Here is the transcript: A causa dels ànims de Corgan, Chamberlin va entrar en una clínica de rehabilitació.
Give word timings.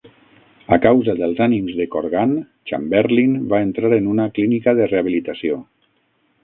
A 0.77 0.77
causa 0.85 1.13
dels 1.19 1.41
ànims 1.47 1.75
de 1.81 1.87
Corgan, 1.97 2.33
Chamberlin 2.71 3.37
va 3.53 3.61
entrar 3.69 3.93
en 4.01 4.09
una 4.17 4.27
clínica 4.39 4.77
de 4.83 4.91
rehabilitació. 4.95 5.63